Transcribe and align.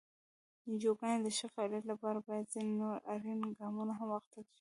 د 0.61 0.63
انجوګانو 0.69 1.21
د 1.25 1.27
ښه 1.37 1.47
فعالیت 1.53 1.83
لپاره 1.91 2.19
باید 2.27 2.51
ځینې 2.53 2.73
نور 2.81 2.95
اړین 3.13 3.39
ګامونه 3.59 3.93
هم 3.99 4.07
واخیستل 4.11 4.43
شي. 4.43 4.49